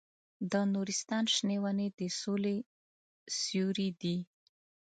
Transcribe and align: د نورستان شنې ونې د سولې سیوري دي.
د 0.51 0.53
نورستان 0.73 1.23
شنې 1.33 1.57
ونې 1.63 1.87
د 1.99 2.01
سولې 2.21 2.55
سیوري 3.37 3.89
دي. 4.01 4.17